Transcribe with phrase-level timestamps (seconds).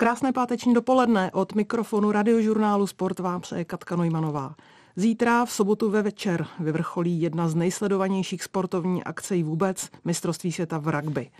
[0.00, 4.54] Krásné páteční dopoledne od mikrofonu radiožurnálu Sport vám přeje Katka Nojmanová.
[4.96, 10.88] Zítra v sobotu ve večer vyvrcholí jedna z nejsledovanějších sportovní akcí vůbec mistrovství světa v
[10.88, 11.30] rugby.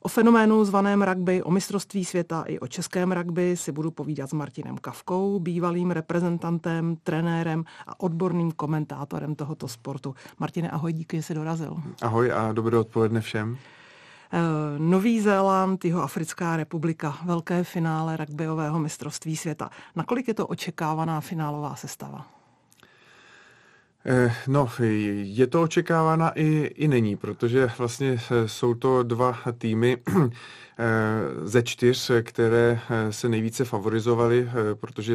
[0.00, 4.32] O fenoménu zvaném rugby, o mistrovství světa i o českém rugby si budu povídat s
[4.32, 10.14] Martinem Kavkou, bývalým reprezentantem, trenérem a odborným komentátorem tohoto sportu.
[10.38, 11.76] Martine, ahoj, díky, že jsi dorazil.
[12.02, 13.58] Ahoj a dobré odpoledne všem.
[14.32, 14.38] Eh,
[14.78, 19.70] Nový Zéland, jeho Africká republika, velké finále rugbyového mistrovství světa.
[19.96, 22.39] Nakolik je to očekávaná finálová sestava?
[24.04, 24.68] Eh, no,
[25.22, 29.96] je to očekávána i, i není, protože vlastně eh, jsou to dva týmy
[31.44, 35.14] ze čtyř, které se nejvíce favorizovaly, protože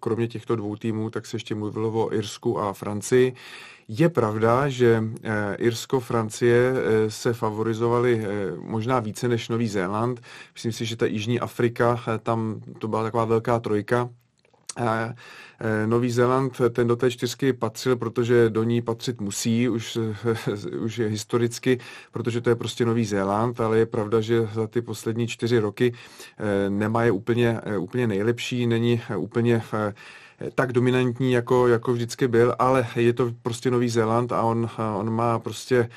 [0.00, 3.34] kromě těchto dvou týmů tak se ještě mluvilo o Irsku a Francii.
[3.88, 10.20] Je pravda, že eh, Irsko, Francie eh, se favorizovaly eh, možná více než Nový Zéland.
[10.54, 14.08] Myslím si, že ta Jižní Afrika, tam to byla taková velká trojka.
[15.86, 19.98] Nový Zéland ten do té čtyřky patřil, protože do ní patřit musí, už,
[20.78, 21.78] už je historicky,
[22.12, 25.94] protože to je prostě Nový Zéland, ale je pravda, že za ty poslední čtyři roky
[26.68, 29.62] nemá je úplně, úplně nejlepší, není úplně
[30.54, 35.10] tak dominantní, jako, jako vždycky byl, ale je to prostě Nový Zéland a on, on
[35.10, 35.88] má prostě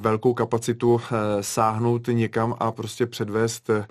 [0.00, 3.86] velkou kapacitu eh, sáhnout někam a prostě předvést eh,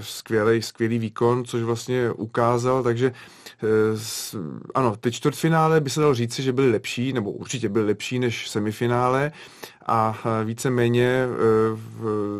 [0.00, 3.12] skvělý, skvělý výkon, což vlastně ukázal, takže
[4.74, 8.48] ano, ty čtvrtfinále by se dalo říci, že byly lepší, nebo určitě byly lepší než
[8.48, 9.32] semifinále.
[9.86, 11.26] A víceméně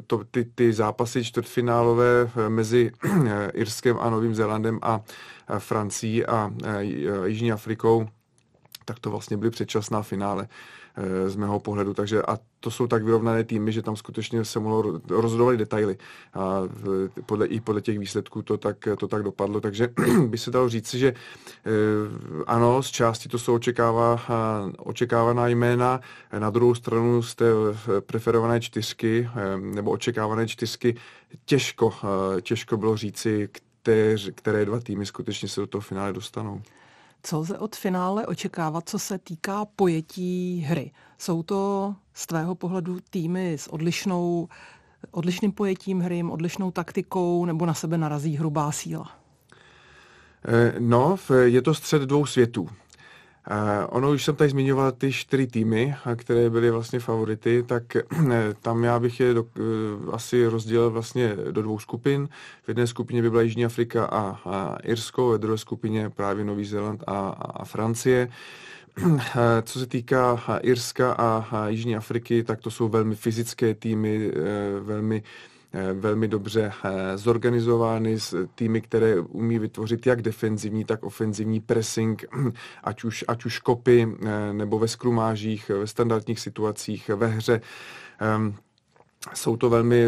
[0.06, 2.90] to, ty, ty zápasy čtvrtfinálové mezi
[3.52, 5.00] Irskem a Novým Zélandem a
[5.58, 6.50] Francií a
[7.24, 8.06] Jižní Afrikou,
[8.84, 10.48] tak to vlastně byly předčasná finále
[10.96, 11.94] e, z mého pohledu.
[11.94, 15.98] Takže a to jsou tak vyrovnané týmy, že tam skutečně se mohlo rozhodovat detaily.
[16.34, 16.62] A
[17.26, 19.60] podle, i podle těch výsledků to tak, to tak dopadlo.
[19.60, 19.88] Takže
[20.26, 21.14] by se dalo říct, že e,
[22.46, 24.20] ano, z části to jsou očekává,
[24.78, 26.00] očekávaná jména.
[26.38, 27.44] Na druhou stranu z té
[28.00, 30.96] preferované čtyřky nebo očekávané čtyřky
[31.44, 31.94] těžko,
[32.42, 33.48] těžko bylo říci,
[33.82, 36.62] které, které dva týmy skutečně se do toho finále dostanou.
[37.22, 40.92] Co lze od finále očekávat, co se týká pojetí hry?
[41.18, 44.48] Jsou to z tvého pohledu týmy s odlišnou,
[45.10, 49.10] odlišným pojetím hry, odlišnou taktikou, nebo na sebe narazí hrubá síla?
[50.44, 52.68] Eh, no, je to střed dvou světů.
[53.50, 53.56] Uh,
[53.88, 57.82] ono už jsem tady zmiňoval ty čtyři týmy, které byly vlastně favority, tak
[58.62, 62.28] tam já bych je do, uh, asi rozdělil vlastně do dvou skupin.
[62.64, 66.64] V jedné skupině by byla Jižní Afrika a, a Irsko, ve druhé skupině právě Nový
[66.64, 68.28] Zéland a, a Francie.
[69.62, 74.32] Co se týká Irska a, Jižní Afriky, tak to jsou velmi fyzické týmy,
[74.80, 75.59] velmi Eh,
[75.92, 82.24] velmi dobře eh, zorganizovány s týmy, které umí vytvořit jak defenzivní, tak ofenzivní pressing,
[82.84, 87.60] ať už, ať už kopy eh, nebo ve skrumážích, ve standardních situacích, ve hře.
[88.20, 88.54] Ehm,
[89.34, 90.06] jsou to velmi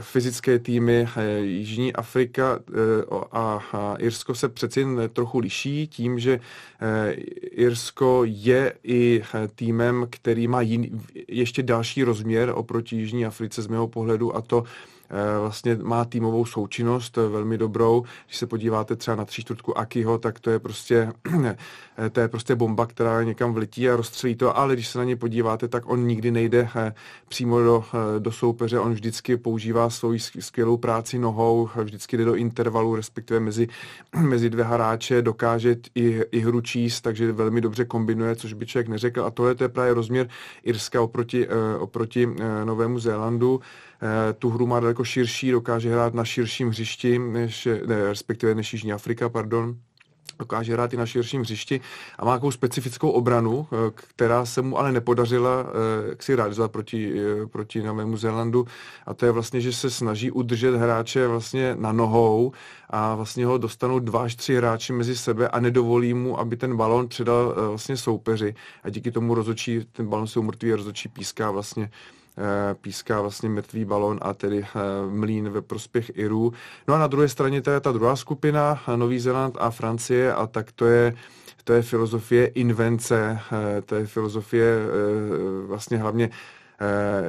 [0.00, 1.08] fyzické týmy.
[1.40, 2.58] Jižní Afrika
[3.32, 6.40] a Irsko se přeci trochu liší tím, že
[7.50, 9.22] Irsko je i
[9.54, 10.60] týmem, který má
[11.28, 14.93] ještě další rozměr oproti Jižní Africe z mého pohledu a to Eh,
[15.40, 18.04] vlastně má týmovou součinnost eh, velmi dobrou.
[18.26, 21.12] Když se podíváte třeba na čtvrtku Akiho, tak to je prostě,
[21.98, 25.04] eh, to je prostě bomba, která někam vletí a rozstřelí to, ale když se na
[25.04, 26.68] ně podíváte, tak on nikdy nejde
[27.28, 27.84] přímo do,
[28.18, 33.68] do soupeře, on vždycky používá svou skvělou práci nohou, vždycky jde do intervalu, respektive mezi,
[34.20, 38.88] mezi dvě hráče, dokáže i, i hru číst, takže velmi dobře kombinuje, což by člověk
[38.88, 39.24] neřekl.
[39.24, 40.28] A tohle to je právě rozměr
[40.62, 41.48] Irska oproti,
[41.78, 42.28] oproti
[42.64, 43.60] Novému Zélandu.
[44.02, 48.72] Eh, tu hru má daleko širší, dokáže hrát na širším hřišti, než, ne, respektive než
[48.72, 49.76] Jižní Afrika, pardon.
[50.38, 51.80] Dokáže hrát i na širším hřišti
[52.18, 56.72] a má takovou specifickou obranu, eh, která se mu ale nepodařila eh, jak si realizovat
[56.72, 57.14] proti,
[57.46, 58.66] proti Novému Zélandu.
[59.06, 62.52] A to je vlastně, že se snaží udržet hráče vlastně na nohou
[62.90, 66.76] a vlastně ho dostanou dva až tři hráči mezi sebe a nedovolí mu, aby ten
[66.76, 68.54] balon předal vlastně soupeři.
[68.82, 71.90] A díky tomu rozočí, ten balon se umrtví a rozočí píská vlastně
[72.80, 74.78] píská vlastně mrtvý balon a tedy eh,
[75.10, 76.52] mlín ve prospěch Irů.
[76.88, 80.46] No a na druhé straně to je ta druhá skupina, Nový Zéland a Francie a
[80.46, 81.14] tak to je
[81.66, 84.78] to je filozofie invence, eh, to je filozofie
[85.66, 86.63] vlastně hlavně Eh,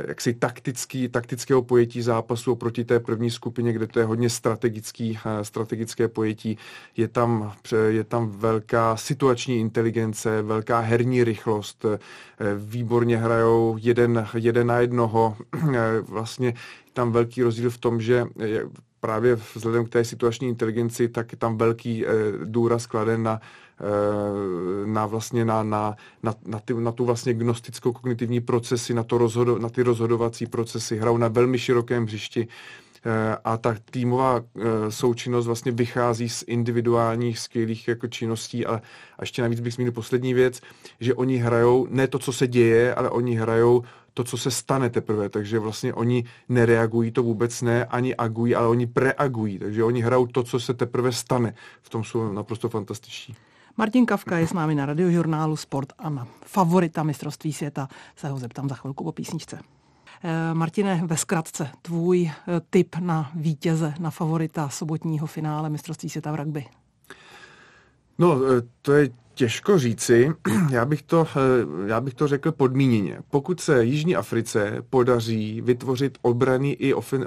[0.08, 5.44] jaksi taktický, taktického pojetí zápasu oproti té první skupině, kde to je hodně strategický, eh,
[5.46, 6.58] strategické pojetí.
[6.98, 7.54] Je tam,
[7.88, 12.00] je tam velká situační inteligence, velká herní rychlost, eh,
[12.58, 15.38] výborně hrajou jeden, jeden na jednoho.
[16.02, 16.54] Vlastně
[16.94, 18.26] tam velký rozdíl v tom, že
[19.06, 22.06] právě vzhledem k té situační inteligenci, tak je tam velký
[22.44, 23.42] důraz kladen na
[24.86, 29.18] na vlastně na, na, na, na, ty, na tu vlastně gnostickou kognitivní procesy, na, to
[29.18, 32.48] rozhodo, na ty rozhodovací procesy, hrajou na velmi širokém hřišti
[33.08, 34.62] Eh, a ta týmová eh,
[34.92, 38.76] součinnost vlastně vychází z individuálních skvělých jako činností a,
[39.18, 40.62] a ještě navíc bych zmínil poslední věc,
[41.00, 43.84] že oni hrajou ne to, co se děje, ale oni hrajou
[44.18, 48.68] to, co se stane teprve, takže vlastně oni nereagují, to vůbec ne, ani agují, ale
[48.68, 51.54] oni preagují, takže oni hrajou to, co se teprve stane.
[51.82, 53.36] V tom jsou naprosto fantastiční.
[53.78, 57.88] Martin Kavka je s námi na radiožurnálu Sport a na favorita mistrovství světa.
[58.16, 59.60] Se ho zeptám za chvilku po písničce.
[60.24, 66.32] Eh, Martine, ve zkratce, tvůj eh, tip na vítěze, na favorita sobotního finále mistrovství světa
[66.32, 66.66] v rugby.
[68.18, 70.32] No, eh, to je těžko říci.
[70.70, 71.28] Já bych to,
[71.86, 73.20] já bych to řekl podmíněně.
[73.30, 77.26] Pokud se Jižní Africe podaří vytvořit obraný i, ofen,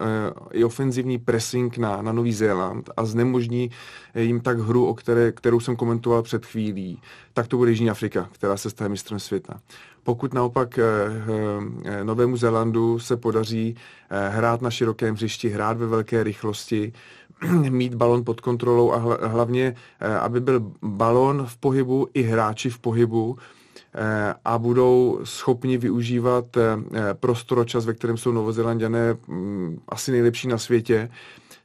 [0.53, 3.71] i ofenzivní pressing na, na Nový Zéland a znemožní
[4.15, 7.03] jim tak hru, o které, kterou jsem komentoval před chvílí,
[7.33, 9.61] tak to bude Jižní Afrika, která se stane mistrem světa.
[10.03, 10.85] Pokud naopak eh,
[11.85, 13.77] eh, Novému Zélandu se podaří
[14.11, 16.93] eh, hrát na širokém hřišti, hrát ve velké rychlosti,
[17.71, 18.97] mít balon pod kontrolou a
[19.27, 19.75] hlavně,
[20.21, 23.37] aby byl balon v pohybu i hráči v pohybu,
[24.45, 26.45] a budou schopni využívat
[27.13, 31.09] prostor a čas, ve kterém jsou Novozelandiané mm, asi nejlepší na světě,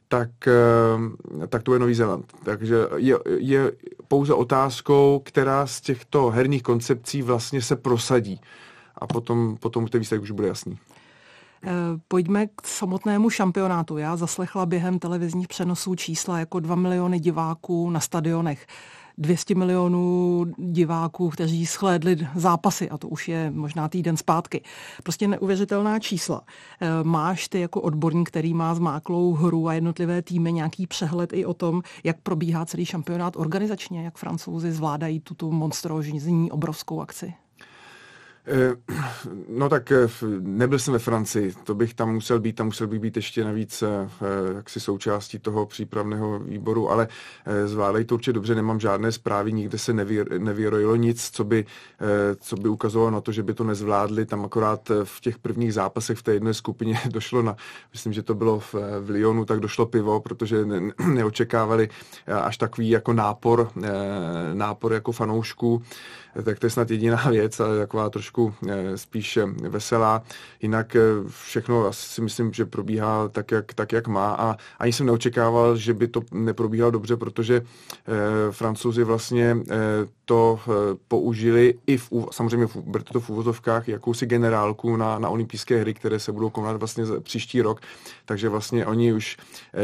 [0.08, 2.32] tak, eh, tak to je Nový Zéland.
[2.44, 3.72] Takže je, je
[4.08, 8.40] pouze otázkou, která z těchto herních koncepcí vlastně se prosadí.
[8.98, 10.78] A potom, potom ten výsledek už bude jasný.
[11.64, 11.70] Eh,
[12.08, 13.98] pojďme k samotnému šampionátu.
[13.98, 18.66] Já zaslechla během televizních přenosů čísla jako 2 miliony diváků na stadionech.
[19.18, 24.62] 200 milionů diváků, kteří schlédli zápasy a to už je možná týden zpátky.
[25.02, 26.42] Prostě neuvěřitelná čísla.
[26.80, 31.44] Eh, máš ty jako odborník, který má zmáklou hru a jednotlivé týmy nějaký přehled i
[31.44, 37.34] o tom, jak probíhá celý šampionát organizačně, jak francouzi zvládají tuto monstróžní obrovskou akci?
[38.46, 38.76] Eh,
[39.48, 40.08] no tak eh,
[40.40, 43.82] nebyl jsem ve Francii, to bych tam musel být, tam musel bych být ještě navíc
[43.82, 44.08] eh,
[44.54, 47.08] jaksi součástí toho přípravného výboru, ale
[47.64, 49.92] zvládají to určitě dobře, nemám žádné zprávy, nikde se
[50.38, 51.64] nevyrojilo nic, co by,
[52.40, 56.18] co by ukazovalo na to, že by to nezvládli, tam akorát v těch prvních zápasech
[56.18, 57.56] v té jedné skupině došlo na,
[57.92, 61.88] myslím, že to bylo v, v Lyonu, tak došlo pivo, protože ne, neočekávali
[62.42, 63.70] až takový jako nápor,
[64.54, 65.82] nápor jako fanoušků,
[66.44, 70.22] tak to je snad jediná věc, ale taková trošku eh, spíš eh, veselá.
[70.62, 74.92] Jinak eh, všechno asi si myslím, že probíhá tak, jak, tak, jak má a ani
[74.92, 77.62] jsem neočekával, že by to neprobíhalo dobře, protože
[78.50, 79.56] francouzi vlastně
[80.24, 80.60] to
[81.08, 86.18] použili i v, samozřejmě berte to v úvozovkách, jakousi generálku na, na olympijské hry, které
[86.18, 87.80] se budou konat vlastně příští rok,
[88.24, 89.36] takže vlastně oni už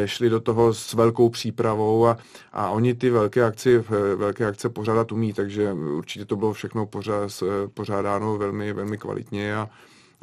[0.04, 2.16] šli do toho s velkou přípravou a,
[2.52, 3.78] a oni ty velké akce,
[4.16, 7.42] velké akce pořádat umí, takže určitě to bylo všechno pořád,
[7.74, 9.68] pořádáno velmi, velmi kvalitně a,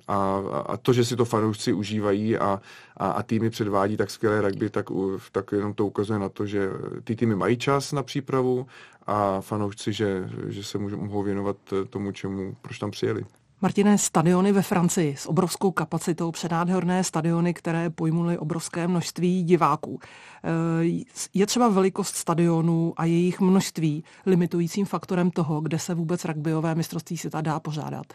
[0.08, 0.38] a,
[0.68, 2.62] a to, že si to fanoušci užívají a,
[2.98, 4.86] a, a týmy předvádí tak skvělé rugby, tak,
[5.32, 6.70] tak jenom to ukazuje na to, že
[7.04, 8.68] ty týmy mají čas na přípravu
[9.08, 11.58] a fanoušci, že, že se můžou, mohou věnovat
[11.90, 13.26] tomu, čemu, proč tam přijeli.
[13.62, 20.00] Martine, stadiony ve Francii s obrovskou kapacitou, přednádherné stadiony, které pojmuly obrovské množství diváků.
[20.44, 26.76] Eh, je třeba velikost stadionů a jejich množství limitujícím faktorem toho, kde se vůbec rugbyové
[26.76, 28.06] mistrovství světa dá pořádat?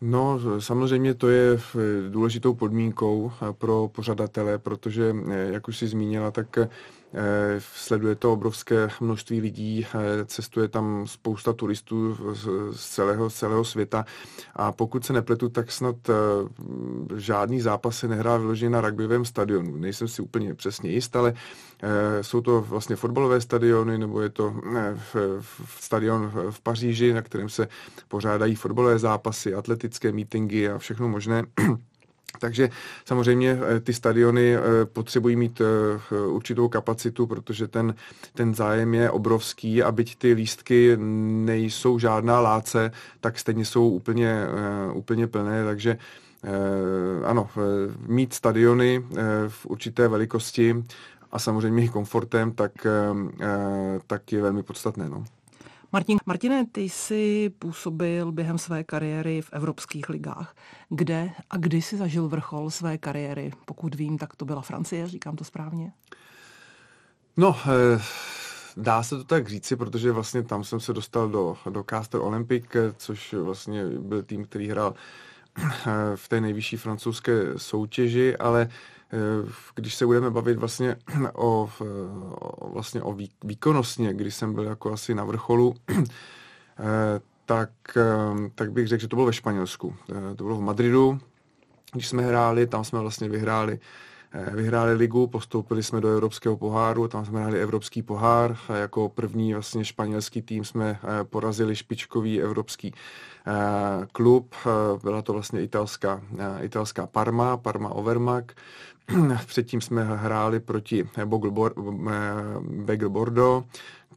[0.00, 1.58] No, samozřejmě to je
[2.08, 6.58] důležitou podmínkou pro pořadatele, protože, eh, jak už si zmínila, tak
[7.58, 12.18] sleduje to obrovské množství lidí, eh, cestuje tam spousta turistů
[12.72, 14.04] z celého, z celého světa
[14.56, 16.12] a pokud se nepletu, tak snad eh,
[17.16, 19.76] žádný zápas se nehrá vyloženě na rugbyovém stadionu.
[19.76, 21.34] Nejsem si úplně přesně jist, ale
[22.20, 24.54] jsou to vlastně fotbalové stadiony, nebo je to
[25.78, 27.68] stadion v Paříži, na kterém se
[28.08, 31.42] pořádají fotbalové zápasy, atletické mítingy a všechno možné.
[32.38, 32.70] Takže
[33.04, 37.94] samozřejmě eh, ty stadiony eh, potřebují mít eh, určitou kapacitu, protože ten,
[38.34, 40.96] ten zájem je obrovský a byť ty lístky
[41.44, 44.46] nejsou žádná láce, tak stejně jsou úplně,
[44.94, 45.98] úplně plné, takže
[47.24, 47.48] ano,
[48.06, 49.04] mít stadiony
[49.48, 50.84] v určité velikosti
[51.32, 52.72] a samozřejmě i komfortem, tak,
[54.06, 55.08] tak je velmi podstatné.
[55.08, 55.24] No.
[55.94, 60.56] Martin, Martine, ty jsi působil během své kariéry v evropských ligách.
[60.88, 63.52] Kde a kdy jsi zažil vrchol své kariéry?
[63.64, 65.92] Pokud vím, tak to byla Francie, říkám to správně?
[67.36, 68.02] No, eh,
[68.76, 72.64] dá se to tak říci, protože vlastně tam jsem se dostal do, do Caster Olympic,
[72.96, 74.94] což vlastně byl tým, který hrál
[76.14, 78.68] v té nejvyšší francouzské soutěži, ale
[79.74, 80.96] když se budeme bavit vlastně
[81.34, 81.68] o,
[82.40, 85.74] o, vlastně o výkonnostně, kdy jsem byl jako asi na vrcholu,
[87.46, 87.70] tak,
[88.54, 89.94] tak bych řekl, že to bylo ve Španělsku.
[90.36, 91.20] To bylo v Madridu,
[91.92, 93.78] když jsme hráli, tam jsme vlastně vyhráli
[94.34, 99.08] Eh, vyhráli ligu, postoupili jsme do Evropského poháru, tam jsme hráli Evropský pohár a jako
[99.08, 102.94] první vlastně španělský tým jsme eh, porazili špičkový evropský
[103.46, 103.52] eh,
[104.12, 104.54] klub.
[105.02, 106.22] Byla to vlastně italská,
[106.60, 108.52] italská Parma, Parma Overmak.
[109.46, 111.08] Předtím jsme hráli proti
[112.64, 113.64] Begl Bordo,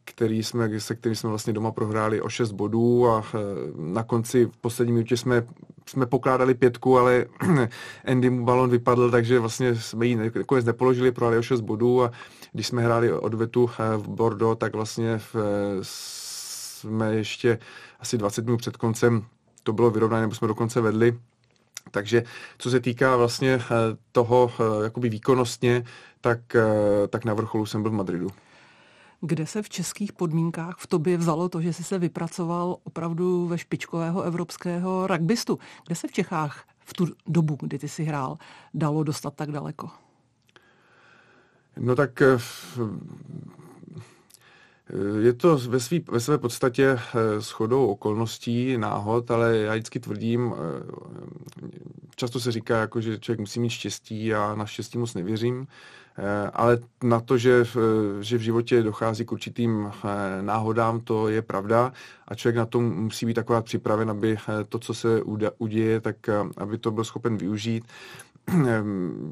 [0.06, 3.24] který jsme, se kterým jsme vlastně doma prohráli o 6 bodů a
[3.78, 5.44] na konci v poslední minutě jsme
[5.90, 7.26] jsme pokládali pětku, ale
[8.06, 12.12] Andy mu balon vypadl, takže vlastně jsme ji nakonec nepoložili, prohráli o 6 bodů a
[12.54, 15.36] když jsme hráli odvetu eh, v Bordeaux, tak vlastně v,
[15.82, 17.60] jsme ještě
[18.00, 19.26] asi 20 minut před koncem
[19.64, 21.20] to bylo vyrovnané, nebo jsme dokonce vedli.
[21.92, 22.24] Takže
[22.58, 23.62] co se týká vlastně eh,
[24.12, 25.84] toho eh, jakoby výkonnostně,
[26.22, 26.40] tak,
[27.10, 28.30] tak na vrcholu jsem byl v Madridu.
[29.22, 33.58] Kde se v českých podmínkách v tobě vzalo to, že jsi se vypracoval opravdu ve
[33.58, 35.60] špičkového evropského rugbystu?
[35.86, 38.38] Kde se v Čechách v tu dobu, kdy ty si hrál,
[38.74, 39.90] dalo dostat tak daleko?
[41.78, 42.38] No tak eh,
[45.20, 50.54] je to ve, svý, ve své podstatě eh, shodou okolností, náhod, ale já vždycky tvrdím,
[50.54, 50.92] eh,
[52.16, 55.68] často se říká, jako, že člověk musí mít štěstí, já na štěstí moc nevěřím.
[56.18, 57.66] Eh, ale na to, že,
[58.22, 59.92] že v životě dochází k určitým
[60.42, 61.94] náhodám, to je pravda
[62.28, 64.38] a člověk na to musí být taková připraven, aby
[64.70, 65.22] to, co se
[65.58, 66.16] uděje, tak
[66.58, 67.86] aby to byl schopen využít.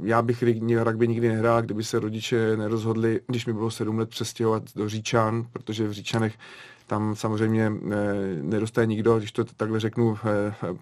[0.03, 0.43] Já bych
[0.83, 5.45] rugby nikdy nehrál, kdyby se rodiče nerozhodli, když mi bylo sedm let přestěhovat do Říčan,
[5.53, 6.37] protože v Říčanech
[6.87, 7.71] tam samozřejmě
[8.41, 10.17] nedostaje nikdo, když to takhle řeknu,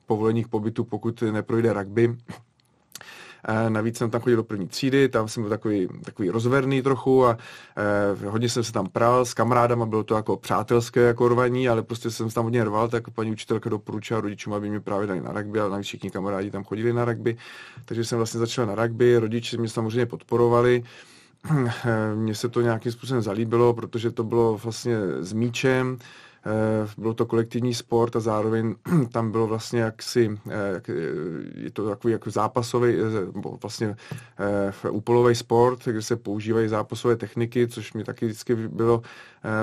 [0.06, 2.16] povolení k pobytu, pokud neprojde rugby.
[3.70, 7.38] Navíc jsem tam chodil do první třídy, tam jsem byl takový, takový rozverný trochu a
[8.24, 11.82] eh, hodně jsem se tam pral s kamarádama, bylo to jako přátelské jako rvaní, ale
[11.82, 15.22] prostě jsem se tam hodně rval, tak paní učitelka doporučila rodičům, aby mě právě dali
[15.22, 17.38] na rugby, ale navíc všichni kamarádi tam chodili na rugby,
[17.86, 20.84] takže jsem vlastně začal na rugby, rodiče mě samozřejmě podporovali,
[22.16, 25.98] mně se to nějakým způsobem zalíbilo, protože to bylo vlastně s míčem,
[26.98, 28.76] byl to kolektivní sport a zároveň
[29.12, 30.88] tam bylo vlastně jaksi, eh, jak,
[31.56, 33.96] je to takový jako zápasový, eh, vlastně
[34.90, 39.02] úpolový sport, kde se používají zápasové techniky, což mi taky vždycky bylo,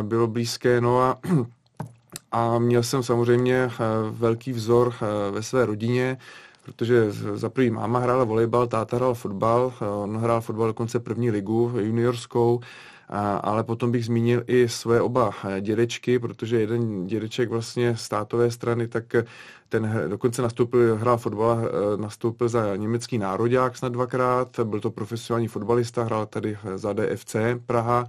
[0.03, 0.81] bylo blízké.
[0.81, 1.19] No a
[2.33, 3.71] a měl jsem samozřejmě
[4.11, 4.95] velký vzor
[5.31, 6.19] ve své rodině,
[6.65, 11.73] protože za první máma hrála volejbal, táta hrál fotbal, on hrál fotbal dokonce první ligu
[11.79, 12.61] juniorskou,
[13.09, 18.51] a, ale potom bych zmínil i své oba dědečky, protože jeden dědeček vlastně z státové
[18.51, 19.05] strany, tak
[19.69, 26.05] ten dokonce nastoupil, hrál fotbal, nastoupil za německý národák snad dvakrát, byl to profesionální fotbalista,
[26.05, 27.37] hrál tady za DFC
[27.67, 28.09] Praha,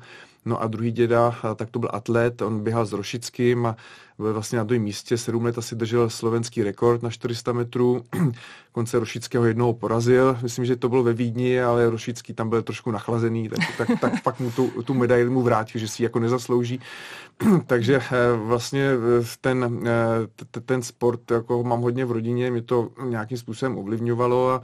[0.49, 3.75] No a druhý děda, tak to byl atlet, on běhal s Rošickým a
[4.17, 8.03] vlastně na druhém místě, sedm let asi držel slovenský rekord na 400 metrů.
[8.71, 12.91] Konce Rošického jednoho porazil, myslím, že to bylo ve Vídni, ale Rošický tam byl trošku
[12.91, 16.19] nachlazený, tak, tak, tak pak mu tu, tu medaili mu vrátil, že si ji jako
[16.19, 16.79] nezaslouží.
[17.67, 22.89] Takže eh, vlastně eh, ten, eh, ten sport jako mám hodně v rodině, mě to
[23.03, 24.63] nějakým způsobem ovlivňovalo a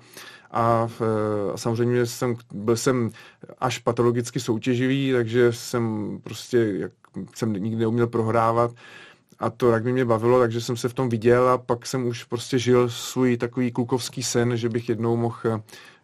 [0.55, 0.89] a,
[1.53, 3.09] a samozřejmě jsem, byl jsem
[3.59, 6.91] až patologicky soutěživý, takže jsem prostě, jak
[7.35, 8.71] jsem nikdy neuměl prohrávat
[9.39, 12.23] a to rugby mě bavilo, takže jsem se v tom viděl a pak jsem už
[12.23, 15.61] prostě žil svůj takový klukovský sen, že bych jednou mohl,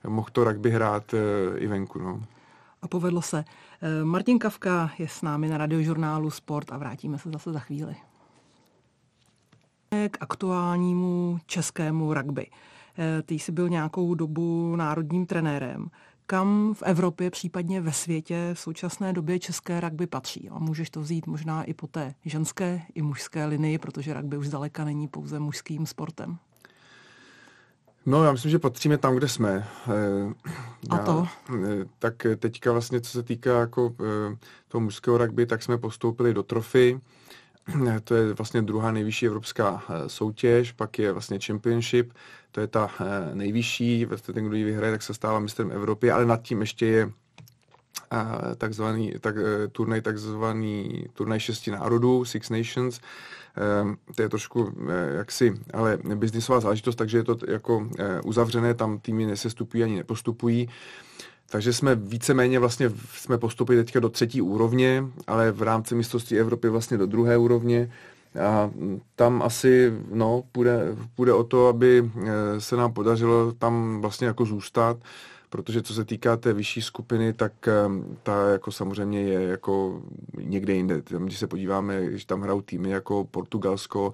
[0.07, 1.99] mohl to rugby hrát eh, i venku.
[1.99, 2.21] No.
[2.81, 3.43] A povedlo se.
[3.81, 7.95] Eh, Martin Kavka je s námi na radiožurnálu Sport a vrátíme se zase za chvíli.
[10.11, 12.47] K aktuálnímu českému rugby.
[12.97, 15.87] Eh, ty jsi byl nějakou dobu národním trenérem.
[16.25, 20.49] Kam v Evropě, případně ve světě v současné době české rugby patří?
[20.49, 24.47] A můžeš to vzít možná i po té ženské i mužské linii, protože rugby už
[24.47, 26.37] zdaleka není pouze mužským sportem.
[28.05, 29.67] No, já myslím, že patříme tam, kde jsme.
[29.89, 30.33] Eh,
[30.89, 31.27] A to?
[31.55, 33.95] Eh, tak teďka vlastně, co se týká jako
[34.67, 37.01] toho mužského rugby, tak jsme postoupili do trofy.
[38.03, 42.13] To je vlastně druhá nejvyšší evropská eh, soutěž, pak je vlastně Championship,
[42.51, 46.25] to je ta eh, nejvyšší, ten, kdo ji vyhraje, tak se stává mistrem Evropy, ale
[46.25, 47.11] nad tím ještě je
[48.13, 49.35] eh, takzvaný tak,
[49.71, 53.01] turnaj, takzvaný turnaj šesti národů, Six Nations,
[54.15, 54.73] to je trošku
[55.17, 57.89] jaksi, ale biznisová záležitost, takže je to jako
[58.25, 60.69] uzavřené, tam týmy nesestupují ani nepostupují.
[61.51, 66.69] Takže jsme víceméně vlastně jsme postupili teďka do třetí úrovně, ale v rámci mistrovství Evropy
[66.69, 67.91] vlastně do druhé úrovně.
[68.47, 68.71] A
[69.15, 72.11] tam asi no, půjde, půjde o to, aby
[72.59, 74.97] se nám podařilo tam vlastně jako zůstat
[75.51, 77.53] protože co se týká té vyšší skupiny, tak
[78.23, 80.01] ta jako samozřejmě je jako
[80.37, 81.01] někde jinde.
[81.19, 84.13] Když se podíváme, když tam hrajou týmy jako Portugalsko,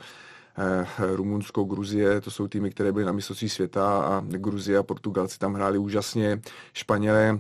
[1.16, 5.54] Rumunsko, Gruzie, to jsou týmy, které byly na mistrovství světa a Gruzie a Portugalci tam
[5.54, 6.42] hráli úžasně,
[6.74, 7.40] Španělé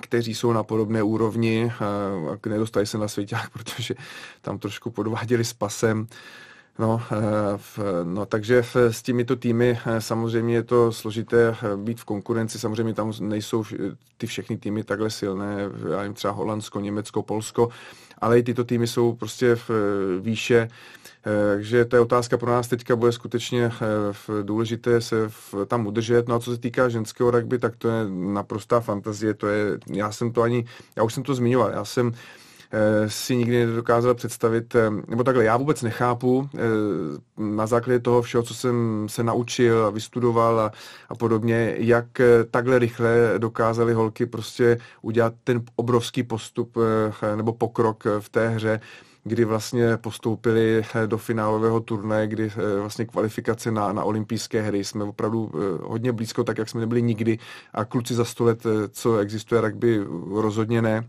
[0.00, 3.94] kteří jsou na podobné úrovni, a nedostali se na svěťák, protože
[4.42, 6.06] tam trošku podváděli s pasem.
[6.78, 7.58] No, eh,
[8.04, 12.58] no, takže s těmito týmy eh, samozřejmě je to složité eh, být v konkurenci.
[12.58, 13.64] Samozřejmě tam nejsou
[14.16, 15.56] ty všechny týmy takhle silné,
[15.90, 17.68] já jim třeba Holandsko, Německo, Polsko,
[18.18, 19.70] ale i tyto týmy jsou prostě v
[20.20, 20.68] výše.
[21.22, 23.70] Takže ta otázka pro nás teďka bude skutečně
[24.42, 25.16] důležité se
[25.66, 26.28] tam udržet.
[26.28, 29.34] No a co se týká ženského rugby, tak to je naprostá fantazie.
[29.34, 30.64] To je, já jsem to ani,
[30.96, 32.12] já už jsem to zmiňoval, já jsem
[32.72, 36.58] Eh, si nikdy nedokázal představit, eh, nebo takhle, já vůbec nechápu eh,
[37.38, 40.72] na základě toho všeho, co jsem se naučil a vystudoval a,
[41.08, 42.06] a podobně, jak
[42.50, 46.78] takhle rychle dokázali holky prostě udělat ten obrovský postup
[47.36, 48.80] nebo pokrok v té hře,
[49.24, 55.50] kdy vlastně postoupili do finálového turnaje, kdy vlastně kvalifikace na, na olympijské hry jsme opravdu
[55.82, 57.38] hodně blízko, tak jak jsme nebyli nikdy
[57.74, 60.00] a kluci za sto let, co existuje rugby,
[60.30, 61.04] rozhodně ne.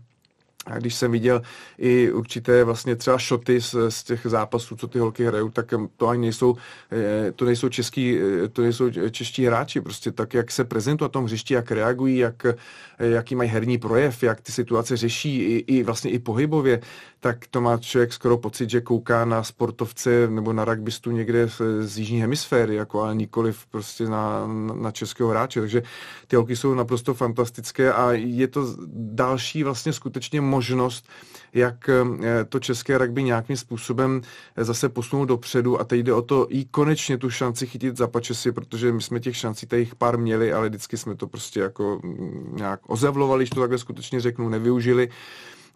[0.66, 1.42] A když jsem viděl
[1.78, 6.08] i určité vlastně třeba šoty z, z těch zápasů, co ty holky hrajou, tak to
[6.08, 6.56] ani nejsou,
[6.92, 11.08] eh, to nejsou český, eh, to nejsou čeští hráči, prostě tak, jak se prezentují na
[11.08, 12.54] tom hřišti, jak reagují, jak, eh,
[12.98, 16.80] jaký mají herní projev, jak ty situace řeší, i, i vlastně i pohybově,
[17.20, 21.60] tak to má člověk skoro pocit, že kouká na sportovce nebo na rugbystu někde z,
[21.80, 25.60] z jižní hemisféry, jako ale nikoli prostě na, na českého hráče.
[25.60, 25.82] Takže
[26.26, 31.08] ty holky jsou naprosto fantastické a je to další vlastně skutečně možnost,
[31.54, 34.20] jak eh, to české rugby nějakým způsobem
[34.56, 38.06] eh, zase posunout dopředu a teď jde o to i konečně tu šanci chytit za
[38.06, 42.00] pačesy, protože my jsme těch šancí tady pár měli, ale vždycky jsme to prostě jako
[42.02, 45.08] mm, nějak ozavlovali, když to takhle skutečně řeknu, nevyužili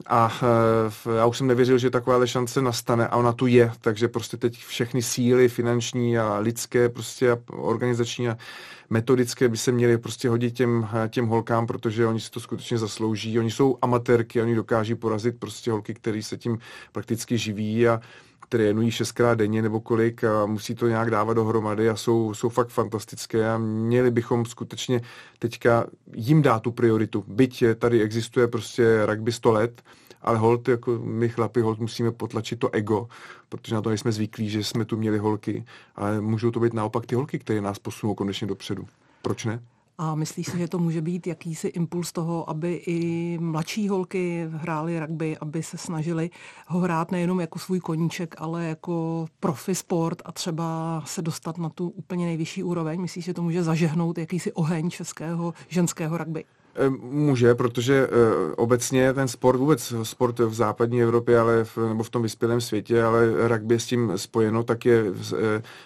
[0.07, 0.33] a
[1.07, 4.37] e, já už jsem nevěřil, že taková šance nastane a ona tu je, takže prostě
[4.37, 8.37] teď všechny síly finanční a lidské, prostě organizační a
[8.91, 13.39] metodické by se měly prostě hodit těm, těm holkám, protože oni si to skutečně zaslouží.
[13.39, 16.59] Oni jsou amatérky, oni dokáží porazit prostě holky, které se tím
[16.93, 18.01] prakticky živí a
[18.49, 22.69] trénují šestkrát denně nebo kolik a musí to nějak dávat dohromady a jsou, jsou fakt
[22.69, 25.01] fantastické a měli bychom skutečně
[25.39, 27.25] teďka jim dát tu prioritu.
[27.27, 29.83] Byť tady existuje prostě rugby 100 let,
[30.23, 33.09] ale hold, jako my chlapi, hold musíme potlačit to ego,
[33.49, 35.65] protože na to nejsme zvyklí, že jsme tu měli holky,
[35.97, 38.87] ale můžou to být naopak ty holky, které nás posunou konečně dopředu.
[39.23, 39.61] Proč ne?
[39.99, 45.01] A myslíš si, že to může být jakýsi impuls toho, aby i mladší holky hrály
[45.01, 46.31] rugby, aby se snažili
[46.67, 51.69] ho hrát nejenom jako svůj koníček, ale jako profi sport a třeba se dostat na
[51.69, 53.01] tu úplně nejvyšší úroveň?
[53.01, 56.45] Myslíš, že to může zažehnout jakýsi oheň českého ženského rugby?
[56.79, 58.13] Eh, může, protože uh,
[58.57, 63.03] obecně ten sport, vůbec sport v západní Evropě, ale v, nebo v tom vyspělém světě,
[63.03, 65.17] ale rugby je s tím spojeno, tak je, uh,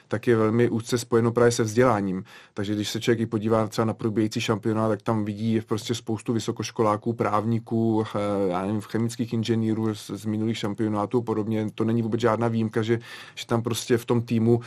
[0.08, 2.24] tak je velmi úzce spojeno právě se vzděláním.
[2.54, 7.12] Takže když se člověk podívá třeba na probíhající šampionát, tak tam vidí prostě spoustu vysokoškoláků,
[7.12, 8.04] právníků,
[8.48, 11.66] já nevím, chemických inženýrů z, z minulých šampionátů podobně.
[11.74, 13.00] To není vůbec žádná výjimka, že,
[13.34, 14.60] že tam prostě v tom týmu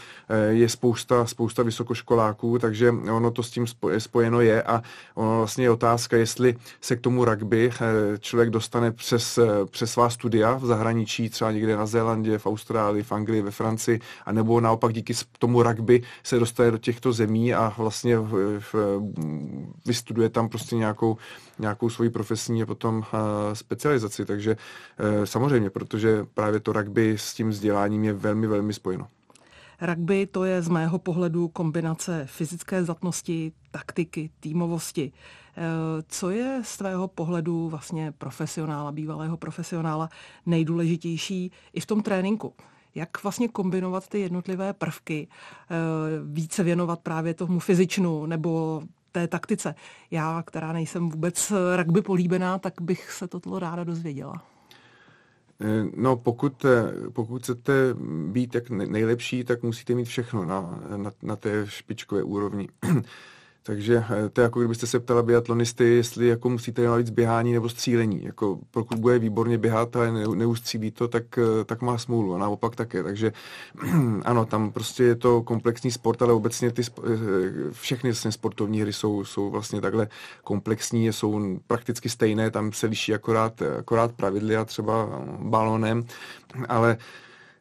[0.50, 3.66] je spousta, spousta vysokoškoláků, takže ono to s tím
[3.98, 4.82] spojeno je a
[5.16, 9.66] ono vlastně je otázka, otázka, jestli se k tomu rugby eh, člověk dostane přes, eh,
[9.66, 14.00] přes svá studia v zahraničí, třeba někde na Zélandě, v Austrálii, v Anglii, ve Francii,
[14.26, 18.76] anebo naopak díky tomu rugby se dostane do těchto zemí a vlastně v, v,
[19.86, 21.18] vystuduje tam prostě nějakou,
[21.60, 23.04] nějakou svoji profesní a potom uh,
[23.54, 24.26] specializaci.
[24.26, 24.58] Takže
[25.24, 29.08] samozřejmě, protože právě to rugby s tím vzděláním je velmi, velmi spojeno.
[29.82, 35.12] Rugby to je z mého pohledu kombinace fyzické zdatnosti, taktiky, týmovosti.
[35.58, 40.10] Eh, co je z tvého pohledu vlastně profesionála, bývalého profesionála
[40.46, 42.54] nejdůležitější i v tom tréninku?
[42.96, 45.76] Jak vlastně kombinovat ty jednotlivé prvky, eh,
[46.24, 49.76] více věnovat právě tomu fyzičnu nebo té taktice.
[50.12, 54.46] Já, která nejsem vůbec rugby políbená, tak bych se toto ráda dozvěděla.
[55.62, 56.66] Eh, no, pokud,
[57.14, 57.74] pokud chcete
[58.28, 62.68] být jak nejlepší, tak musíte mít všechno na, na, na té špičkové úrovni.
[63.66, 67.54] Takže eh, to je jako kdybyste se ptala biatlonisty, jestli jako musíte mít víc běhání
[67.54, 68.24] nebo střílení.
[68.24, 72.76] Jako pokud bude výborně běhat a neustřílí to, tak, eh, tak má smůlu a naopak
[72.76, 73.04] také.
[73.04, 73.34] Takže
[74.26, 77.12] ano, tam prostě je to komplexní sport, ale obecně ty eh,
[77.72, 80.08] všechny vlastně sportovní hry jsou, jsou vlastně takhle
[80.44, 86.04] komplexní, jsou prakticky stejné, tam se liší akorát, akorát pravidly a třeba balonem,
[86.70, 86.98] ale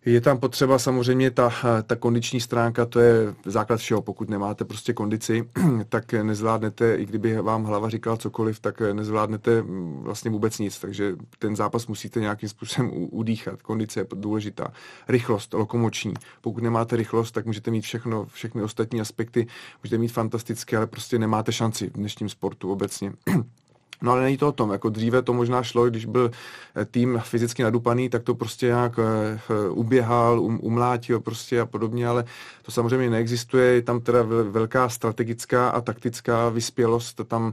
[0.04, 1.52] Je tam potřeba samozřejmě ta,
[1.86, 4.02] ta kondiční stránka, to je základ všeho.
[4.02, 5.48] Pokud nemáte prostě kondici,
[5.88, 9.64] tak nezvládnete, i kdyby vám hlava říkala cokoliv, tak nezvládnete
[10.00, 10.78] vlastně vůbec nic.
[10.78, 13.62] Takže ten zápas musíte nějakým způsobem udýchat.
[13.62, 14.72] Kondice je důležitá.
[15.08, 16.14] Rychlost, lokomoční.
[16.40, 19.46] Pokud nemáte rychlost, tak můžete mít všechno, všechny ostatní aspekty,
[19.84, 23.12] můžete mít fantastické, ale prostě nemáte šanci v dnešním sportu obecně.
[24.02, 26.30] No ale není to o tom, jako dříve to možná šlo, když byl
[26.76, 32.06] eh, tým fyzicky nadupaný, tak to prostě nějak uh, uběhal, um, umlátil prostě a podobně,
[32.06, 32.24] ale
[32.62, 37.52] to samozřejmě neexistuje, je tam teda velká strategická a taktická vyspělost, tam uh,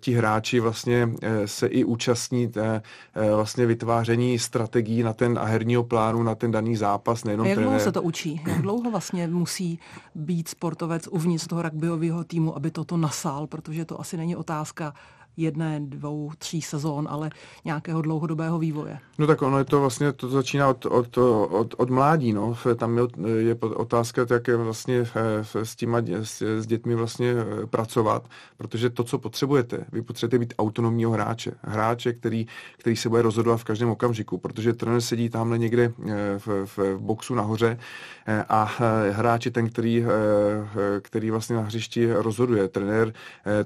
[0.00, 1.10] ti hráči vlastně
[1.44, 2.52] se i účastní
[3.34, 7.80] vlastně vytváření strategií na ten a herního plánu, na ten daný zápas, nejenom Jak dlouho
[7.80, 8.42] se to učí?
[8.46, 9.78] Jak dlouho vlastně musí
[10.14, 14.94] být sportovec uvnitř toho rugbyového týmu, aby toto nasál, protože to asi není otázka
[15.36, 17.30] jedné, dvou, tří sezón, ale
[17.64, 18.98] nějakého dlouhodobého vývoje.
[19.18, 21.18] No tak ono je to vlastně, to začíná od, od,
[21.50, 22.56] od, od mládí, no.
[22.76, 23.04] Tam je,
[23.38, 25.06] je otázka, jak je vlastně
[25.54, 30.38] eh, s těma, s, s dětmi vlastně eh, pracovat, protože to, co potřebujete, vy potřebujete
[30.38, 31.52] být autonomního hráče.
[31.62, 32.46] Hráče, který,
[32.78, 36.78] který se bude rozhodovat v každém okamžiku, protože trenér sedí tamhle někde eh, v, v,
[36.78, 37.78] v boxu nahoře
[38.48, 38.64] a
[39.10, 40.04] hráč je ten, který,
[41.02, 42.68] který vlastně na hřišti rozhoduje.
[42.68, 43.12] Trenér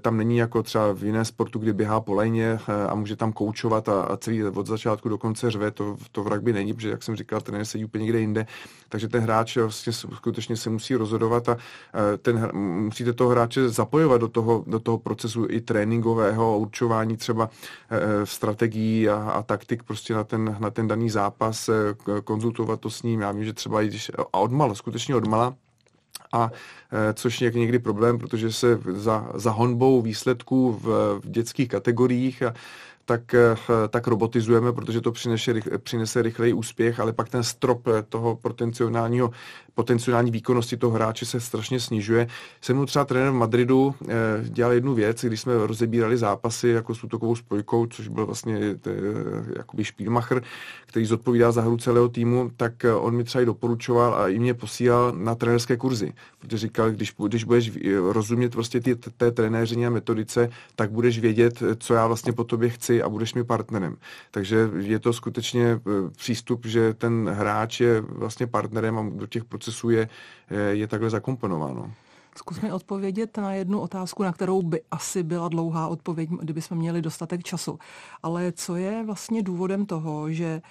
[0.01, 3.16] tam není jako třeba v jiné sportu, sportu, kdy běhá po lajně eh, a může
[3.16, 6.75] tam koučovat a, a celý od začátku do konce řve, to, to v rugby není,
[6.75, 8.47] protože, jak jsem říkal, ten sedí úplně někde jinde.
[8.88, 14.21] Takže ten hráč vlastně skutečně se musí rozhodovat a eh, ten, musíte toho hráče zapojovat
[14.21, 17.51] do toho, do toho procesu i tréninkového určování třeba
[17.90, 21.71] eh, strategií a, a taktik prostě na ten, na ten daný zápas,
[22.25, 23.21] konzultovat to s ním.
[23.21, 25.55] Já vím, že třeba i když, a odmala, skutečně odmala,
[26.33, 26.51] a
[27.11, 30.85] e, což je někdy problém, protože se za, za honbou výsledků v,
[31.25, 32.55] v dětských kategoriích a
[33.09, 33.57] tak, eh,
[33.88, 39.31] tak robotizujeme, protože to přinese, přinese úspěch, ale pak ten strop toho potenciálního,
[39.79, 42.27] potenciální výkonnosti toho hráče se strašně snižuje.
[42.61, 46.95] Jsem mu třeba trenér v Madridu eh, dělal jednu věc, když jsme rozebírali zápasy jako
[46.95, 48.59] s útokovou spojkou, což byl vlastně
[49.57, 50.43] jakoby Spielmacher,
[50.87, 54.55] který zodpovídá za hru celého týmu, tak on mi třeba i doporučoval a i mě
[54.55, 57.73] posílal na trenérské kurzy, protože říkal, když, když budeš
[58.12, 62.69] rozumět prostě ty, té trenéřině a metodice, tak budeš vědět, co já vlastně po tobě
[62.69, 63.97] chci a budeš mi partnerem.
[64.31, 65.81] Takže je to skutečně
[66.17, 70.09] přístup, že ten hráč je vlastně partnerem a do těch procesů je,
[70.51, 71.93] e, je takhle zakomponováno.
[72.37, 77.03] Zkus mi odpovědět na jednu otázku, na kterou by asi byla dlouhá odpověď, kdybychom měli
[77.03, 77.79] dostatek času.
[78.23, 80.63] Ale co je vlastně důvodem toho, že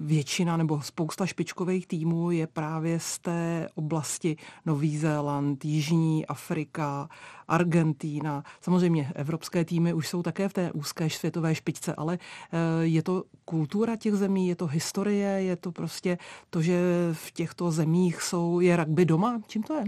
[0.00, 7.08] většina nebo spousta špičkových týmů je právě z té oblasti Nový Zéland, Jižní Afrika,
[7.48, 8.44] Argentína.
[8.60, 13.24] Samozřejmě evropské týmy už jsou také v té úzké světové špičce, ale eh, je to
[13.44, 16.18] kultura těch zemí, je to historie, je to prostě
[16.50, 16.80] to, že
[17.12, 19.40] v těchto zemích jsou, je rugby doma?
[19.46, 19.84] Čím to je?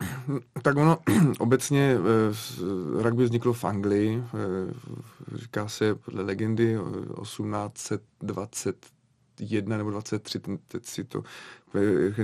[0.62, 0.98] Tak ono
[1.38, 2.00] obecně eh,
[3.02, 4.28] rugby vzniklo v Anglii, eh,
[5.34, 6.78] říká se podle legendy
[7.22, 11.22] 1821 nebo 23, teď si to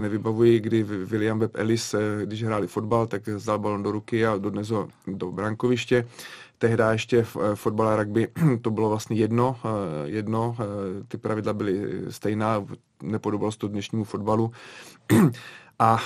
[0.00, 4.36] nevybavuji, kdy William Webb Ellis, eh, když hráli fotbal, tak vzal balon do ruky a
[4.36, 6.08] dodnes ho do brankoviště.
[6.58, 8.28] Tehdy ještě fotbal a rugby
[8.62, 9.56] to bylo vlastně jedno,
[10.04, 10.56] jedno,
[11.08, 12.66] ty pravidla byly stejná,
[13.02, 14.52] nepodobalo se to dnešnímu fotbalu.
[15.78, 15.98] A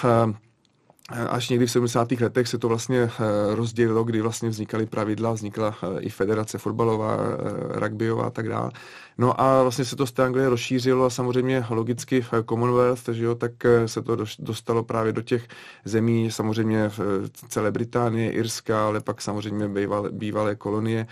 [1.09, 2.13] až někdy v 70.
[2.13, 3.11] letech se to vlastně eh,
[3.55, 8.71] rozdělilo, kdy vlastně vznikaly pravidla, vznikla eh, i federace fotbalová, eh, rugbyová a tak dále.
[9.19, 13.25] No a vlastně se to z té Anglie rozšířilo a samozřejmě logicky v Commonwealth, že
[13.25, 13.53] jo, tak
[13.87, 15.49] se to dostalo právě do těch
[15.85, 21.07] zemí, samozřejmě v celé Británie, Irska, ale pak samozřejmě bývalé, bývalé kolonie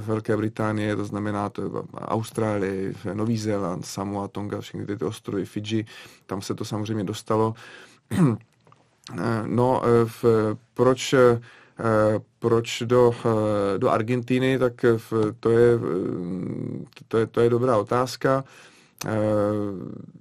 [0.00, 5.84] Velké Británie, to znamená to Austrálie, Nový Zéland, Samoa, Tonga, všechny ty ostrovy, Fidži,
[6.26, 7.54] tam se to samozřejmě dostalo.
[9.12, 10.24] Eh, no, eh, v,
[10.74, 11.40] proč, eh,
[12.38, 13.14] proč do,
[13.78, 14.84] do Argentiny, tak
[15.40, 15.78] to je,
[17.08, 18.44] to je, to je dobrá otázka.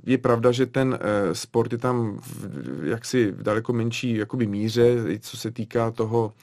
[0.05, 0.99] Je pravda, že ten
[1.33, 6.33] sport je tam v, jaksi v daleko menší jakoby míře, co se týká toho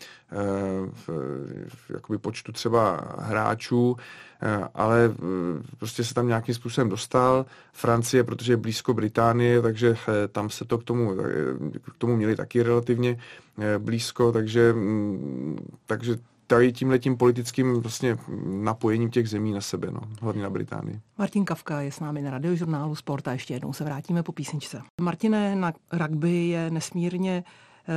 [0.92, 1.10] v,
[1.90, 3.96] jakoby počtu třeba hráčů.
[4.44, 7.46] Eh, ale eh, prostě se tam nějakým způsobem dostal.
[7.72, 11.16] Francie, protože je blízko Británie, takže eh, tam se to k tomu,
[11.82, 13.18] k tomu měli taky relativně
[13.78, 20.00] blízko, takže, mm, takže tady tím letím politickým vlastně napojením těch zemí na sebe, no,
[20.20, 21.00] hlavně na Británii.
[21.18, 24.82] Martin Kavka je s námi na radiožurnálu Sport a ještě jednou se vrátíme po písničce.
[25.00, 27.44] Martine, na rugby je nesmírně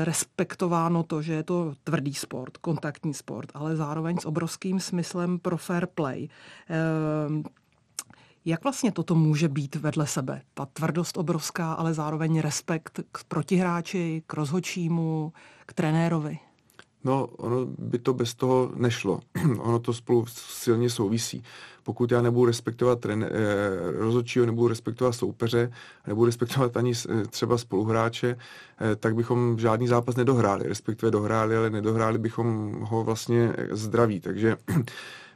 [0.04, 5.58] respektováno to, že je to tvrdý sport, kontaktní sport, ale zároveň s obrovským smyslem pro
[5.58, 6.28] fair play.
[6.70, 7.44] Ehm,
[8.46, 10.42] Jak vlastně toto může být vedle sebe?
[10.54, 15.34] Ta tvrdost obrovská, ale zároveň respekt k protihráči, k rozhočímu,
[15.66, 16.40] k trenérovi.
[17.04, 19.20] No, ono by to bez toho nešlo.
[19.60, 21.44] ono to spolu silně souvisí.
[21.84, 23.16] Pokud já nebudu respektovat eh,
[23.92, 25.72] rozhodčího, nebudu respektovat soupeře,
[26.08, 30.68] nebudu respektovat ani eh, třeba spoluhráče, eh, tak bychom žádný zápas nedohráli.
[30.68, 34.20] Respektive dohráli, ale nedohráli bychom ho vlastně zdraví.
[34.20, 34.84] Takže Eh,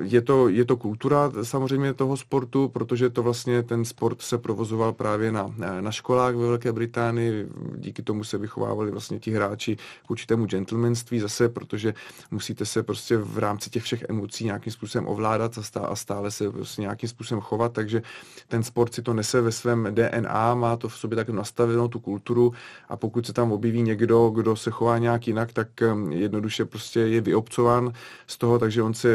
[0.00, 4.92] je to, je to kultura samozřejmě toho sportu, protože to vlastně ten sport se provozoval
[4.92, 7.46] právě na, na školách ve Velké Británii.
[7.76, 11.94] Díky tomu se vychovávali vlastně ti hráči k určitému gentlemanství zase, protože
[12.30, 16.30] musíte se prostě v rámci těch všech emocí nějakým způsobem ovládat a stále, a stále
[16.30, 18.02] se prostě nějakým způsobem chovat, takže
[18.48, 22.00] ten sport si to nese ve svém DNA, má to v sobě tak nastavenou tu
[22.00, 22.52] kulturu
[22.88, 27.00] a pokud se tam objeví někdo, kdo se chová nějak jinak, tak eh, jednoduše prostě
[27.00, 27.92] je vyobcován
[28.26, 29.09] z toho, takže on se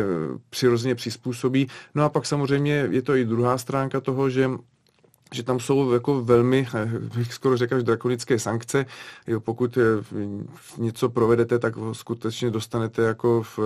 [0.49, 1.67] přirozeně přizpůsobí.
[1.95, 4.49] No a pak samozřejmě je to i druhá stránka toho, že
[5.33, 6.67] že tam jsou jako velmi,
[7.15, 8.85] bych skoro řekl, drakonické sankce.
[9.27, 9.77] Jo, pokud
[10.77, 13.59] něco provedete, tak skutečně dostanete jako v,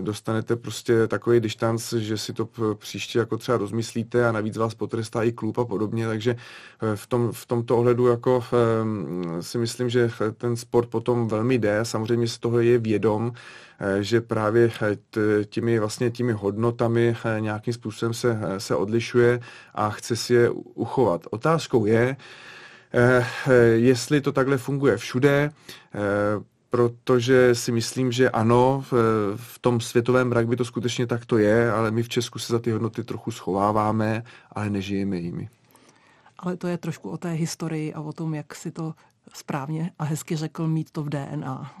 [0.00, 5.22] dostanete prostě takový distanc, že si to příště jako třeba rozmyslíte a navíc vás potrestá
[5.22, 6.36] i klub a podobně, takže
[6.82, 11.58] eh, v, tom, v tomto ohledu jako eh, si myslím, že ten sport potom velmi
[11.58, 13.32] jde, samozřejmě z toho je vědom,
[13.80, 14.70] eh, že právě
[15.48, 19.40] těmi vlastně těmi hodnotami nějakým způsobem se, se odlišuje
[19.74, 21.26] a chce si je uchovat.
[21.30, 22.16] Otázkou je,
[23.74, 25.50] jestli to takhle funguje všude,
[26.76, 28.92] protože si myslím, že ano, v,
[29.36, 32.58] v tom světovém rugby to skutečně tak to je, ale my v Česku se za
[32.58, 35.48] ty hodnoty trochu schováváme, ale nežijeme jimi.
[36.38, 38.94] Ale to je trošku o té historii a o tom, jak si to
[39.34, 41.72] správně a hezky řekl, mít to v DNA.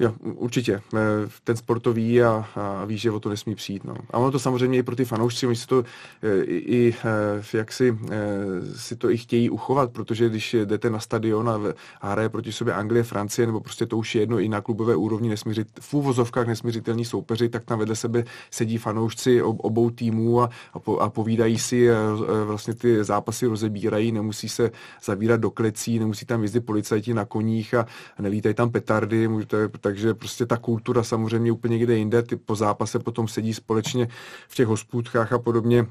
[0.00, 0.80] Jo, určitě.
[0.94, 0.98] Eh,
[1.44, 3.84] ten sportový a, a ví, že o to nesmí přijít.
[3.84, 3.94] No.
[4.10, 5.84] A ono to samozřejmě i pro ty fanoušci, oni si to
[6.22, 7.98] eh, i, i eh, jak si,
[8.76, 11.60] si to i chtějí uchovat, protože když jdete na stadion a,
[12.00, 14.96] a hraje proti sobě Anglie, Francie, nebo prostě to už je jedno i na klubové
[14.96, 20.50] úrovni nesmířit, v úvozovkách nesmířitelní soupeři, tak tam vedle sebe sedí fanoušci obou týmů a,
[20.72, 21.96] a, po, a povídají si, a
[22.44, 24.70] vlastně ty zápasy rozebírají, nemusí se
[25.04, 27.86] zavírat do klecí, nemusí tam jezdit policajti na koních a,
[28.16, 32.54] a nelítají tam petardy, můžete, takže prostě ta kultura samozřejmě úplně někde jinde, ty po
[32.54, 34.08] zápase potom sedí společně
[34.48, 35.86] v těch hospůdkách a podobně.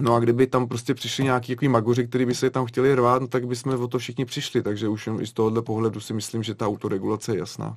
[0.00, 3.22] No a kdyby tam prostě přišli nějaký jaký magoři, kteří by se tam chtěli rvát,
[3.22, 4.62] no tak bychom o to všichni přišli.
[4.62, 7.76] Takže už i z tohohle pohledu si myslím, že ta autoregulace je jasná.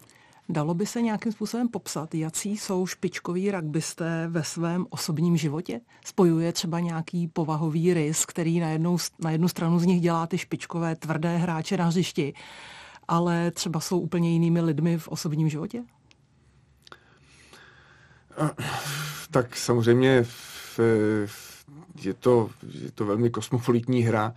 [0.49, 5.81] Dalo by se nějakým způsobem popsat, jaký jsou špičkoví rugbysté ve svém osobním životě?
[6.05, 10.37] Spojuje třeba nějaký povahový rys, který na jednu, na jednu stranu z nich dělá ty
[10.37, 12.33] špičkové tvrdé hráče na hřišti
[13.07, 15.83] ale třeba jsou úplně jinými lidmi v osobním životě?
[19.31, 20.25] Tak samozřejmě
[22.01, 24.33] je to, je to velmi kosmopolitní hra,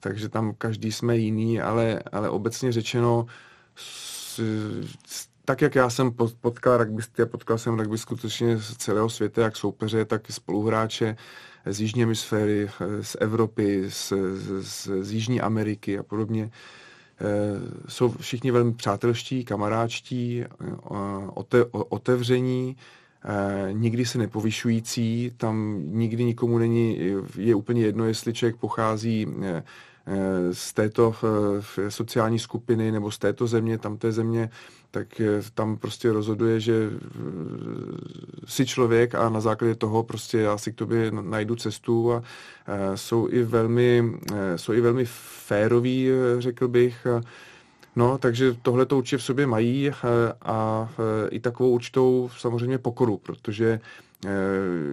[0.00, 3.26] takže tam každý jsme jiný, ale, ale obecně řečeno,
[3.76, 4.40] s,
[5.44, 9.56] tak jak já jsem potkal rugbysty a potkal jsem rugby skutečně z celého světa, jak
[9.56, 11.16] soupeře, tak i spoluhráče
[11.66, 14.12] z Jižní hemisféry, z Evropy, z,
[14.60, 16.50] z, z Jižní Ameriky a podobně,
[17.88, 22.76] jsou všichni velmi přátelští, kamaráčtí, eh, otevření,
[23.24, 26.98] eh, nikdy se nepovyšující, tam nikdy nikomu není,
[27.36, 29.26] je úplně jedno, jestli člověk pochází
[30.52, 31.14] z této
[31.88, 34.50] sociální skupiny nebo z této země, tamté země,
[34.90, 35.20] tak
[35.54, 36.90] tam prostě rozhoduje, že
[38.46, 42.22] si člověk a na základě toho prostě já si k tobě najdu cestu a
[42.94, 44.12] jsou i velmi,
[44.56, 45.04] jsou i velmi
[45.46, 47.06] férový, řekl bych.
[47.96, 49.90] No, takže tohle to určitě v sobě mají
[50.42, 50.88] a
[51.30, 53.80] i takovou určitou samozřejmě pokoru, protože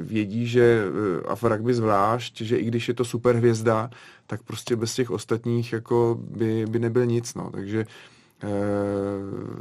[0.01, 0.83] vědí, že
[1.27, 3.89] a v rugby zvlášť, že i když je to super hvězda,
[4.31, 7.85] tak prostě bez těch ostatních jako by, by nebyl nic, no, takže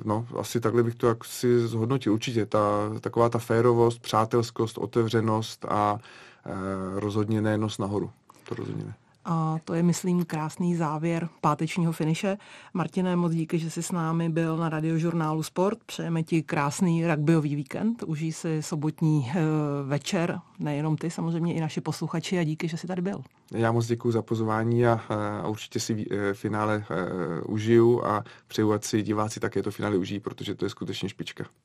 [0.05, 2.13] no, asi takhle bych to jak si zhodnotil.
[2.13, 5.99] Určitě ta, taková ta férovost, přátelskost, otevřenost a
[6.95, 8.11] rozhodně ne nos nahoru.
[8.49, 8.95] To rozhodně ne.
[9.25, 12.39] A to je, myslím, krásný závěr pátečního finiše.
[12.75, 15.79] Martine, moc díky, že jsi s námi byl na radiožurnálu Sport.
[15.87, 18.03] Přejeme ti krásný rugbyový víkend.
[18.03, 19.35] Užij si sobotní e,
[19.85, 23.23] večer, nejenom ty, samozřejmě i naši posluchači a díky, že jsi tady byl.
[23.53, 25.01] Já moc děkuji za pozvání a,
[25.43, 29.97] a určitě si e, finále e, užiju a přeju, ať si diváci také to finále
[29.97, 31.45] užijí, protože to je skutečně špička.